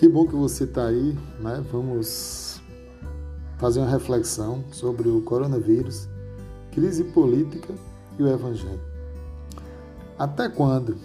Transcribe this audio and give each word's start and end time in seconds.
Que 0.00 0.08
bom 0.08 0.26
que 0.26 0.34
você 0.34 0.64
está 0.64 0.86
aí, 0.86 1.14
né? 1.40 1.62
Vamos 1.70 2.58
fazer 3.58 3.80
uma 3.80 3.90
reflexão 3.90 4.64
sobre 4.72 5.10
o 5.10 5.20
coronavírus, 5.20 6.08
crise 6.72 7.04
política 7.04 7.74
e 8.18 8.22
o 8.22 8.26
evangelho. 8.26 8.80
Até 10.18 10.48
quando 10.48 10.96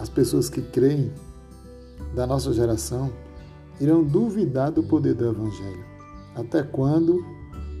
as 0.00 0.08
pessoas 0.08 0.50
que 0.50 0.62
creem 0.62 1.12
da 2.12 2.26
nossa 2.26 2.52
geração 2.52 3.12
irão 3.80 4.02
duvidar 4.02 4.72
do 4.72 4.82
poder 4.82 5.14
do 5.14 5.30
evangelho? 5.30 5.84
Até 6.34 6.64
quando 6.64 7.24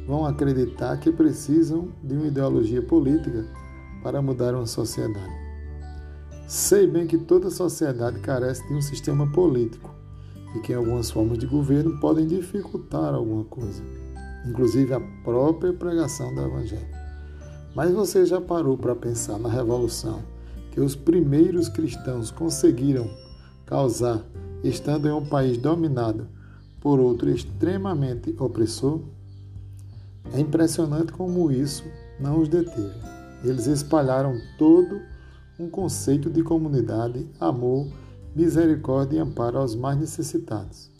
vão 0.06 0.24
acreditar 0.24 1.00
que 1.00 1.10
precisam 1.10 1.88
de 2.04 2.14
uma 2.14 2.28
ideologia 2.28 2.80
política 2.80 3.44
para 4.04 4.22
mudar 4.22 4.54
uma 4.54 4.66
sociedade? 4.66 5.34
Sei 6.46 6.86
bem 6.86 7.08
que 7.08 7.18
toda 7.18 7.50
sociedade 7.50 8.20
carece 8.20 8.64
de 8.68 8.72
um 8.72 8.80
sistema 8.80 9.26
político 9.32 9.95
e 10.54 10.60
que 10.60 10.72
algumas 10.72 11.10
formas 11.10 11.38
de 11.38 11.46
governo 11.46 11.98
podem 12.00 12.26
dificultar 12.26 13.14
alguma 13.14 13.44
coisa, 13.44 13.82
inclusive 14.46 14.94
a 14.94 15.00
própria 15.24 15.72
pregação 15.72 16.34
do 16.34 16.42
Evangelho. 16.42 16.86
Mas 17.74 17.92
você 17.92 18.24
já 18.24 18.40
parou 18.40 18.78
para 18.78 18.94
pensar 18.94 19.38
na 19.38 19.48
revolução 19.48 20.22
que 20.70 20.80
os 20.80 20.94
primeiros 20.94 21.68
cristãos 21.68 22.30
conseguiram 22.30 23.10
causar 23.66 24.24
estando 24.62 25.08
em 25.08 25.12
um 25.12 25.24
país 25.24 25.58
dominado 25.58 26.28
por 26.80 27.00
outro 27.00 27.28
extremamente 27.28 28.34
opressor? 28.38 29.00
É 30.32 30.40
impressionante 30.40 31.12
como 31.12 31.50
isso 31.50 31.84
não 32.18 32.40
os 32.40 32.48
deteve. 32.48 32.94
Eles 33.44 33.66
espalharam 33.66 34.40
todo 34.58 35.00
um 35.58 35.68
conceito 35.68 36.30
de 36.30 36.42
comunidade, 36.42 37.26
amor, 37.38 37.88
misericórdia 38.36 39.16
e 39.16 39.20
amparo 39.20 39.58
aos 39.58 39.74
mais 39.74 39.98
necessitados. 39.98 40.90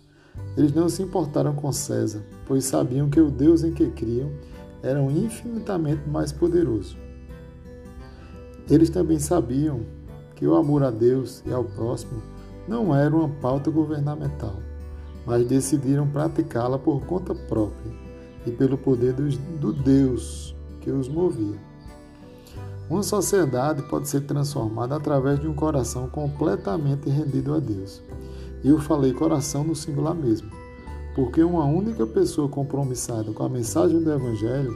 Eles 0.57 0.73
não 0.73 0.89
se 0.89 1.03
importaram 1.03 1.55
com 1.55 1.71
César, 1.71 2.23
pois 2.47 2.65
sabiam 2.65 3.11
que 3.11 3.21
o 3.21 3.31
Deus 3.31 3.63
em 3.63 3.73
que 3.73 3.91
criam 3.91 4.31
era 4.83 5.01
infinitamente 5.03 6.09
mais 6.09 6.33
poderoso. 6.33 6.97
Eles 8.71 8.89
também 8.89 9.19
sabiam 9.19 9.81
que 10.35 10.47
o 10.47 10.55
amor 10.55 10.83
a 10.83 10.91
Deus 10.91 11.43
e 11.47 11.53
ao 11.53 11.65
próximo 11.65 12.23
não 12.67 12.95
era 12.95 13.15
uma 13.15 13.29
pauta 13.29 13.71
governamental, 13.71 14.57
mas 15.27 15.47
decidiram 15.47 16.09
praticá-la 16.09 16.79
por 16.79 17.05
conta 17.05 17.35
própria 17.35 17.93
e 18.47 18.51
pelo 18.51 18.79
poder 18.79 19.13
do 19.13 19.73
Deus 19.73 20.57
que 20.81 20.91
os 20.91 21.09
movia. 21.09 21.59
Uma 22.89 23.03
sociedade 23.03 23.83
pode 23.83 24.09
ser 24.09 24.21
transformada 24.21 24.95
através 24.95 25.41
de 25.41 25.49
um 25.49 25.55
coração 25.55 26.09
completamente 26.09 27.11
rendido 27.11 27.53
a 27.53 27.59
Deus. 27.59 28.01
E 28.63 28.69
eu 28.69 28.79
falei 28.79 29.13
coração 29.13 29.65
no 29.65 29.75
singular 29.75 30.15
mesmo, 30.15 30.49
porque 31.13 31.43
uma 31.43 31.65
única 31.65 32.07
pessoa 32.07 32.49
compromissada 32.49 33.33
com 33.33 33.43
a 33.43 33.49
mensagem 33.49 34.01
do 34.01 34.13
Evangelho 34.13 34.73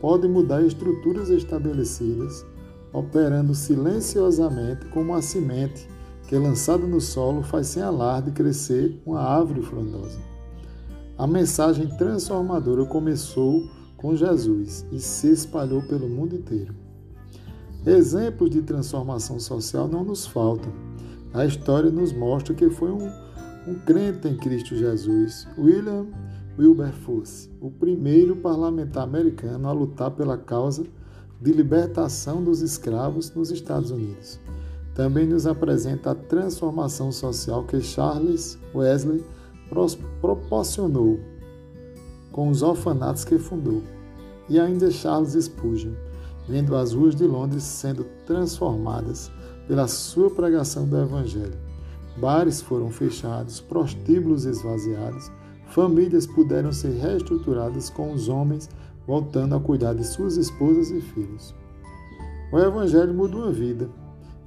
pode 0.00 0.26
mudar 0.26 0.62
estruturas 0.62 1.28
estabelecidas, 1.28 2.46
operando 2.94 3.54
silenciosamente 3.54 4.86
como 4.86 5.14
a 5.14 5.20
semente 5.20 5.86
que, 6.28 6.38
lançada 6.38 6.86
no 6.86 7.00
solo, 7.00 7.42
faz 7.42 7.66
sem 7.66 7.82
alarde 7.82 8.30
crescer 8.30 8.98
uma 9.04 9.20
árvore 9.20 9.60
frondosa. 9.60 10.18
A 11.18 11.26
mensagem 11.26 11.86
transformadora 11.98 12.86
começou 12.86 13.68
com 13.98 14.16
Jesus 14.16 14.86
e 14.90 14.98
se 14.98 15.30
espalhou 15.30 15.82
pelo 15.82 16.08
mundo 16.08 16.34
inteiro. 16.34 16.89
Exemplos 17.86 18.50
de 18.50 18.60
transformação 18.60 19.40
social 19.40 19.88
não 19.88 20.04
nos 20.04 20.26
faltam. 20.26 20.70
A 21.32 21.46
história 21.46 21.90
nos 21.90 22.12
mostra 22.12 22.54
que 22.54 22.68
foi 22.68 22.90
um, 22.90 23.10
um 23.66 23.74
crente 23.86 24.28
em 24.28 24.36
Cristo 24.36 24.76
Jesus, 24.76 25.48
William 25.56 26.06
Wilberforce, 26.58 27.48
o 27.58 27.70
primeiro 27.70 28.36
parlamentar 28.36 29.04
americano 29.04 29.66
a 29.66 29.72
lutar 29.72 30.10
pela 30.10 30.36
causa 30.36 30.84
de 31.40 31.52
libertação 31.52 32.44
dos 32.44 32.60
escravos 32.60 33.34
nos 33.34 33.50
Estados 33.50 33.90
Unidos. 33.90 34.38
Também 34.94 35.26
nos 35.26 35.46
apresenta 35.46 36.10
a 36.10 36.14
transformação 36.14 37.10
social 37.10 37.64
que 37.64 37.80
Charles 37.80 38.58
Wesley 38.74 39.24
proporcionou 40.20 41.18
com 42.30 42.50
os 42.50 42.60
orfanatos 42.60 43.24
que 43.24 43.38
fundou, 43.38 43.82
e 44.50 44.60
ainda 44.60 44.90
Charles 44.90 45.32
Spurgeon 45.32 46.09
vendo 46.48 46.76
as 46.76 46.92
ruas 46.92 47.14
de 47.14 47.26
Londres 47.26 47.62
sendo 47.62 48.04
transformadas 48.26 49.30
pela 49.66 49.86
sua 49.86 50.30
pregação 50.30 50.86
do 50.86 50.98
Evangelho. 50.98 51.58
Bares 52.16 52.60
foram 52.60 52.90
fechados, 52.90 53.60
prostíbulos 53.60 54.44
esvaziados, 54.44 55.30
famílias 55.66 56.26
puderam 56.26 56.72
ser 56.72 56.92
reestruturadas 56.98 57.88
com 57.88 58.12
os 58.12 58.28
homens 58.28 58.68
voltando 59.06 59.54
a 59.54 59.60
cuidar 59.60 59.94
de 59.94 60.04
suas 60.04 60.36
esposas 60.36 60.90
e 60.90 61.00
filhos. 61.00 61.54
O 62.52 62.58
Evangelho 62.58 63.14
muda 63.14 63.36
uma 63.36 63.52
vida 63.52 63.88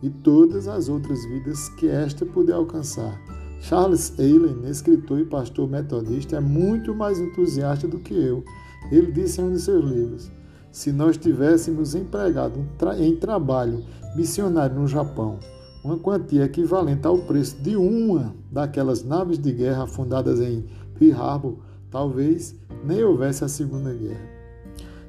e 0.01 0.09
todas 0.09 0.67
as 0.67 0.89
outras 0.89 1.23
vidas 1.25 1.69
que 1.69 1.87
esta 1.87 2.25
puder 2.25 2.53
alcançar. 2.53 3.17
Charles 3.61 4.13
Allen, 4.19 4.69
escritor 4.69 5.19
e 5.19 5.25
pastor 5.25 5.69
metodista, 5.69 6.35
é 6.35 6.41
muito 6.41 6.93
mais 6.93 7.17
entusiasta 7.19 7.87
do 7.87 7.97
que 7.99 8.13
eu. 8.13 8.43
Ele 8.91 9.09
disse 9.09 9.39
em 9.39 9.45
um 9.45 9.53
de 9.53 9.61
seus 9.61 9.85
livros: 9.85 10.29
se 10.73 10.91
nós 10.91 11.15
tivéssemos 11.17 11.93
empregado 11.93 12.59
em 12.97 13.15
trabalho 13.15 13.83
missionário 14.15 14.75
no 14.75 14.87
Japão 14.87 15.37
uma 15.83 15.99
quantia 15.99 16.45
equivalente 16.45 17.05
ao 17.05 17.19
preço 17.19 17.57
de 17.61 17.75
uma 17.75 18.33
daquelas 18.51 19.03
naves 19.03 19.37
de 19.37 19.51
guerra 19.51 19.83
afundadas 19.83 20.39
em 20.39 20.65
Pearl 20.97 21.21
Harbor, 21.21 21.57
talvez 21.91 22.55
nem 22.83 23.03
houvesse 23.03 23.43
a 23.43 23.47
Segunda 23.47 23.93
Guerra. 23.93 24.25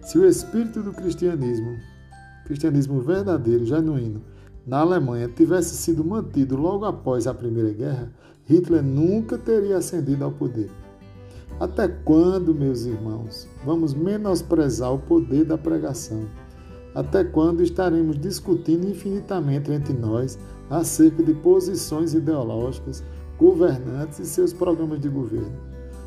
Se 0.02 0.18
o 0.18 0.26
espírito 0.26 0.82
do 0.82 0.92
cristianismo, 0.92 1.78
cristianismo 2.44 3.00
verdadeiro, 3.00 3.64
genuíno, 3.64 4.20
na 4.66 4.80
Alemanha 4.80 5.28
tivesse 5.28 5.76
sido 5.76 6.04
mantido 6.04 6.56
logo 6.56 6.84
após 6.84 7.26
a 7.26 7.32
Primeira 7.32 7.72
Guerra, 7.72 8.12
Hitler 8.44 8.82
nunca 8.82 9.38
teria 9.38 9.78
ascendido 9.78 10.24
ao 10.24 10.32
poder. 10.32 10.70
Até 11.60 11.86
quando, 11.86 12.54
meus 12.54 12.84
irmãos, 12.84 13.48
vamos 13.64 13.94
menosprezar 13.94 14.92
o 14.92 14.98
poder 14.98 15.44
da 15.44 15.56
pregação? 15.56 16.26
Até 16.94 17.24
quando 17.24 17.62
estaremos 17.62 18.18
discutindo 18.18 18.88
infinitamente 18.88 19.70
entre 19.70 19.92
nós 19.92 20.38
acerca 20.68 21.22
de 21.22 21.32
posições 21.34 22.12
ideológicas, 22.12 23.04
governantes 23.38 24.18
e 24.18 24.26
seus 24.26 24.52
programas 24.52 25.00
de 25.00 25.08
governo? 25.08 25.52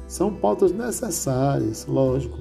São 0.07 0.33
pautas 0.33 0.71
necessárias, 0.71 1.85
lógico. 1.87 2.37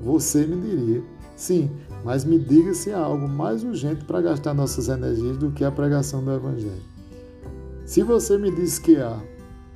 Você 0.00 0.46
me 0.46 0.60
diria. 0.60 1.02
Sim, 1.36 1.70
mas 2.04 2.24
me 2.24 2.38
diga 2.38 2.74
se 2.74 2.92
há 2.92 2.98
algo 2.98 3.28
mais 3.28 3.64
urgente 3.64 4.04
para 4.04 4.20
gastar 4.20 4.54
nossas 4.54 4.88
energias 4.88 5.36
do 5.38 5.50
que 5.50 5.64
a 5.64 5.70
pregação 5.70 6.22
do 6.22 6.32
Evangelho. 6.32 6.82
Se 7.84 8.02
você 8.02 8.38
me 8.38 8.54
diz 8.54 8.78
que 8.78 8.96
há, 8.96 9.18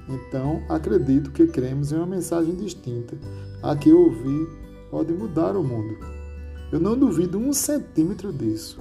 então, 0.08 0.62
acredito 0.68 1.32
que 1.32 1.46
cremos 1.46 1.90
em 1.90 1.96
uma 1.96 2.06
mensagem 2.06 2.54
distinta. 2.54 3.16
A 3.62 3.74
que 3.74 3.92
ouvir 3.92 4.48
pode 4.90 5.12
mudar 5.12 5.56
o 5.56 5.64
mundo. 5.64 5.96
Eu 6.70 6.78
não 6.78 6.96
duvido 6.96 7.38
um 7.38 7.52
centímetro 7.52 8.32
disso, 8.32 8.78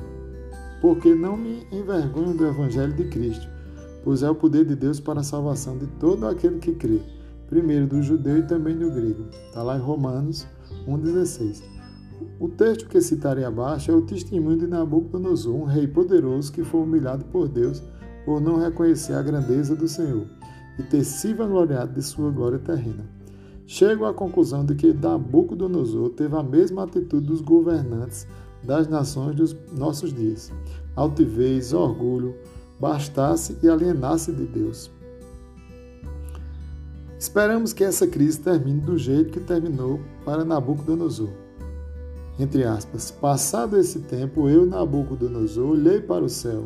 porque 0.81 1.15
não 1.15 1.35
me 1.35 1.65
envergonho 1.71 2.33
do 2.33 2.45
Evangelho 2.45 2.93
de 2.93 3.05
Cristo, 3.05 3.47
pois 4.03 4.21
é 4.21 4.29
o 4.29 4.35
poder 4.35 4.65
de 4.65 4.75
Deus 4.75 4.99
para 4.99 5.21
a 5.21 5.23
salvação 5.23 5.77
de 5.77 5.87
todo 5.99 6.27
aquele 6.27 6.59
que 6.59 6.73
crê, 6.73 6.99
primeiro 7.47 7.87
do 7.87 8.01
judeu 8.01 8.39
e 8.39 8.43
também 8.43 8.77
do 8.77 8.91
grego. 8.91 9.25
Está 9.47 9.63
lá 9.63 9.77
em 9.77 9.81
Romanos 9.81 10.47
1,16. 10.87 11.63
O 12.39 12.49
texto 12.49 12.87
que 12.87 13.01
citarei 13.01 13.43
abaixo 13.43 13.91
é 13.91 13.93
o 13.93 14.01
testemunho 14.01 14.57
de 14.57 14.67
Nabucodonosor, 14.67 15.55
um 15.55 15.65
rei 15.65 15.87
poderoso 15.87 16.51
que 16.51 16.63
foi 16.63 16.81
humilhado 16.81 17.25
por 17.25 17.47
Deus 17.47 17.83
por 18.25 18.41
não 18.41 18.57
reconhecer 18.57 19.13
a 19.13 19.21
grandeza 19.21 19.75
do 19.75 19.87
Senhor 19.87 20.25
e 20.77 20.83
ter 20.83 21.03
se 21.03 21.33
vangloriado 21.33 21.93
de 21.93 22.01
sua 22.01 22.29
glória 22.31 22.59
terrena. 22.59 23.05
Chego 23.67 24.05
à 24.05 24.13
conclusão 24.13 24.63
de 24.63 24.75
que 24.75 24.93
Nabucodonosor 24.93 26.09
teve 26.11 26.35
a 26.35 26.43
mesma 26.43 26.83
atitude 26.83 27.25
dos 27.25 27.41
governantes 27.41 28.27
das 28.63 28.87
nações 28.87 29.35
dos 29.35 29.55
nossos 29.75 30.13
dias: 30.13 30.51
altivez, 30.95 31.73
orgulho, 31.73 32.35
bastasse 32.79 33.57
e 33.63 33.69
alienasse 33.69 34.31
de 34.31 34.45
Deus. 34.45 34.91
Esperamos 37.17 37.73
que 37.73 37.83
essa 37.83 38.05
crise 38.05 38.39
termine 38.39 38.81
do 38.81 38.97
jeito 38.97 39.31
que 39.31 39.39
terminou 39.39 39.99
para 40.23 40.45
Nabucodonosor. 40.45 41.29
Entre 42.37 42.65
aspas, 42.65 43.09
passado 43.09 43.77
esse 43.77 43.99
tempo, 44.01 44.47
eu, 44.49 44.65
Nabucodonosor, 44.65 45.71
olhei 45.71 46.01
para 46.01 46.23
o 46.23 46.29
céu 46.29 46.65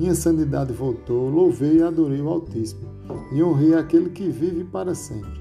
minha 0.00 0.14
sanidade 0.14 0.72
voltou, 0.72 1.28
louvei 1.28 1.76
e 1.76 1.82
adorei 1.82 2.22
o 2.22 2.28
Altíssimo, 2.30 2.88
e 3.30 3.42
honrei 3.42 3.74
aquele 3.74 4.08
que 4.08 4.30
vive 4.30 4.64
para 4.64 4.94
sempre. 4.94 5.38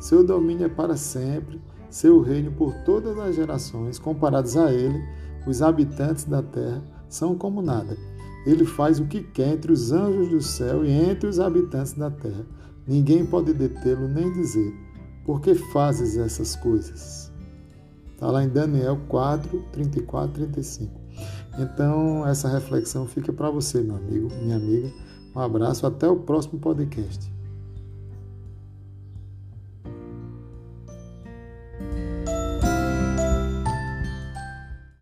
Seu 0.00 0.24
domínio 0.24 0.66
é 0.66 0.68
para 0.68 0.96
sempre, 0.96 1.60
seu 1.88 2.20
reino 2.20 2.50
por 2.50 2.74
todas 2.84 3.16
as 3.20 3.36
gerações, 3.36 4.00
comparados 4.00 4.56
a 4.56 4.72
ele, 4.72 5.00
os 5.46 5.62
habitantes 5.62 6.24
da 6.24 6.42
terra 6.42 6.82
são 7.08 7.36
como 7.36 7.62
nada. 7.62 7.96
Ele 8.44 8.64
faz 8.64 8.98
o 8.98 9.06
que 9.06 9.22
quer 9.22 9.52
entre 9.52 9.70
os 9.70 9.92
anjos 9.92 10.28
do 10.28 10.42
céu 10.42 10.84
e 10.84 10.90
entre 10.90 11.28
os 11.28 11.38
habitantes 11.38 11.92
da 11.92 12.10
terra. 12.10 12.44
Ninguém 12.88 13.24
pode 13.24 13.52
detê-lo 13.52 14.08
nem 14.08 14.32
dizer: 14.32 14.74
Por 15.24 15.40
que 15.40 15.54
fazes 15.54 16.16
essas 16.16 16.56
coisas? 16.56 17.30
Está 18.12 18.28
lá 18.28 18.42
em 18.42 18.48
Daniel 18.48 18.98
4, 19.06 19.66
34, 19.70 20.32
35. 20.32 21.00
Então, 21.58 22.26
essa 22.26 22.48
reflexão 22.48 23.06
fica 23.06 23.32
para 23.32 23.50
você, 23.50 23.80
meu 23.80 23.96
amigo, 23.96 24.28
minha 24.42 24.56
amiga. 24.56 24.90
Um 25.34 25.40
abraço, 25.40 25.86
até 25.86 26.08
o 26.08 26.16
próximo 26.16 26.58
podcast. 26.58 27.30